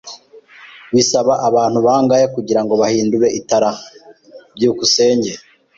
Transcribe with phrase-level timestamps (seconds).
[0.95, 3.71] Bisaba abantu bangahe kugirango bahindure itara?
[4.55, 5.31] byukusenge